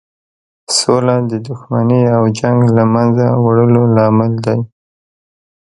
[0.77, 4.59] سوله د دښمنۍ او جنګ له مینځه وړلو لامل دی.